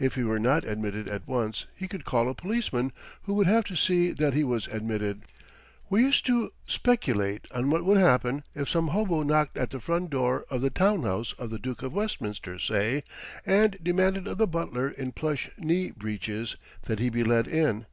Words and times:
If 0.00 0.16
he 0.16 0.24
were 0.24 0.40
not 0.40 0.64
admitted 0.64 1.06
at 1.06 1.28
once 1.28 1.66
he 1.76 1.86
could 1.86 2.04
call 2.04 2.28
a 2.28 2.34
policeman, 2.34 2.90
who 3.22 3.34
would 3.34 3.46
have 3.46 3.62
to 3.66 3.76
see 3.76 4.10
that 4.10 4.34
he 4.34 4.42
was 4.42 4.66
admitted. 4.66 5.22
We 5.88 6.02
used 6.02 6.26
to 6.26 6.52
speculate 6.66 7.46
on 7.52 7.70
what 7.70 7.84
would 7.84 7.96
happen 7.96 8.42
if 8.52 8.68
some 8.68 8.88
hobo 8.88 9.22
knocked 9.22 9.56
at 9.56 9.70
the 9.70 9.78
front 9.78 10.10
door 10.10 10.44
of 10.50 10.60
the 10.60 10.70
town 10.70 11.04
house 11.04 11.34
of 11.34 11.50
the 11.50 11.58
Duke 11.60 11.84
of 11.84 11.92
Westminster, 11.94 12.58
say, 12.58 13.04
and 13.46 13.78
demanded 13.80 14.26
of 14.26 14.38
the 14.38 14.48
butler 14.48 14.88
in 14.90 15.12
plush 15.12 15.48
knee 15.56 15.92
breeches 15.92 16.56
that 16.86 16.98
he 16.98 17.08
be 17.08 17.22
let 17.22 17.46
in. 17.46 17.86